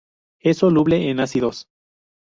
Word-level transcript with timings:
Es 0.39 0.57
soluble 0.57 1.11
en 1.11 1.19
ácidos. 1.19 1.67